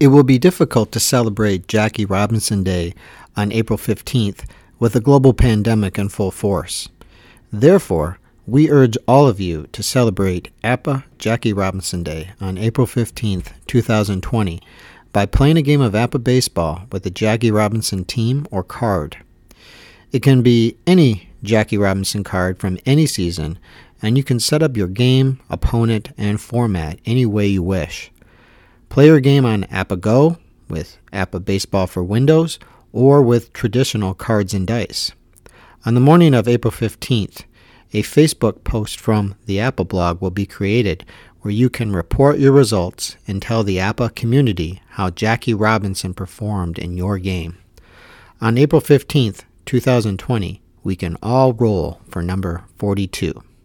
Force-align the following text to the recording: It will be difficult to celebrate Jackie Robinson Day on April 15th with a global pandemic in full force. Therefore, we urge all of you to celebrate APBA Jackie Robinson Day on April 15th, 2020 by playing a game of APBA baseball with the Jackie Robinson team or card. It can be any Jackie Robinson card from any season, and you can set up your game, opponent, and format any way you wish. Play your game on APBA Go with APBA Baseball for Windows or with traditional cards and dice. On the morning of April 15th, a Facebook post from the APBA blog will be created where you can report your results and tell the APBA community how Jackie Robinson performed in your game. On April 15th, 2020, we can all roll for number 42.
It 0.00 0.08
will 0.08 0.24
be 0.24 0.38
difficult 0.38 0.90
to 0.92 1.00
celebrate 1.00 1.68
Jackie 1.68 2.04
Robinson 2.04 2.64
Day 2.64 2.94
on 3.36 3.52
April 3.52 3.78
15th 3.78 4.44
with 4.78 4.96
a 4.96 5.00
global 5.00 5.32
pandemic 5.32 5.98
in 5.98 6.08
full 6.08 6.32
force. 6.32 6.88
Therefore, 7.52 8.18
we 8.46 8.70
urge 8.70 8.98
all 9.06 9.28
of 9.28 9.40
you 9.40 9.68
to 9.72 9.82
celebrate 9.82 10.50
APBA 10.62 11.04
Jackie 11.18 11.52
Robinson 11.52 12.02
Day 12.02 12.32
on 12.40 12.58
April 12.58 12.86
15th, 12.86 13.52
2020 13.66 14.60
by 15.12 15.26
playing 15.26 15.56
a 15.56 15.62
game 15.62 15.80
of 15.80 15.92
APBA 15.92 16.24
baseball 16.24 16.82
with 16.90 17.04
the 17.04 17.10
Jackie 17.10 17.52
Robinson 17.52 18.04
team 18.04 18.48
or 18.50 18.64
card. 18.64 19.16
It 20.10 20.22
can 20.22 20.42
be 20.42 20.76
any 20.88 21.30
Jackie 21.44 21.78
Robinson 21.78 22.24
card 22.24 22.58
from 22.58 22.78
any 22.84 23.06
season, 23.06 23.58
and 24.02 24.18
you 24.18 24.24
can 24.24 24.40
set 24.40 24.62
up 24.62 24.76
your 24.76 24.88
game, 24.88 25.40
opponent, 25.48 26.10
and 26.18 26.40
format 26.40 26.98
any 27.06 27.24
way 27.24 27.46
you 27.46 27.62
wish. 27.62 28.10
Play 28.94 29.06
your 29.06 29.18
game 29.18 29.44
on 29.44 29.64
APBA 29.64 30.00
Go 30.00 30.36
with 30.68 30.98
APBA 31.12 31.44
Baseball 31.44 31.88
for 31.88 32.04
Windows 32.04 32.60
or 32.92 33.22
with 33.22 33.52
traditional 33.52 34.14
cards 34.14 34.54
and 34.54 34.68
dice. 34.68 35.10
On 35.84 35.94
the 35.94 36.00
morning 36.00 36.32
of 36.32 36.46
April 36.46 36.70
15th, 36.70 37.42
a 37.92 38.04
Facebook 38.04 38.62
post 38.62 39.00
from 39.00 39.34
the 39.46 39.56
APBA 39.56 39.88
blog 39.88 40.20
will 40.20 40.30
be 40.30 40.46
created 40.46 41.04
where 41.40 41.50
you 41.50 41.68
can 41.68 41.92
report 41.92 42.38
your 42.38 42.52
results 42.52 43.16
and 43.26 43.42
tell 43.42 43.64
the 43.64 43.78
APBA 43.78 44.14
community 44.14 44.80
how 44.90 45.10
Jackie 45.10 45.54
Robinson 45.54 46.14
performed 46.14 46.78
in 46.78 46.96
your 46.96 47.18
game. 47.18 47.58
On 48.40 48.56
April 48.56 48.80
15th, 48.80 49.42
2020, 49.66 50.62
we 50.84 50.94
can 50.94 51.16
all 51.20 51.52
roll 51.52 52.00
for 52.08 52.22
number 52.22 52.62
42. 52.78 53.42